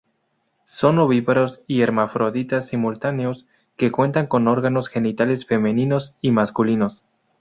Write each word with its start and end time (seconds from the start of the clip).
Son 0.65 0.97
ovíparos 0.97 1.61
y 1.67 1.81
hermafroditas 1.81 2.67
simultáneos, 2.67 3.45
que 3.75 3.91
cuentan 3.91 4.25
con 4.25 4.47
órganos 4.47 4.87
genitales 4.87 5.45
femeninos 5.45 6.15
y 6.21 6.31
masculinos. 6.31 7.03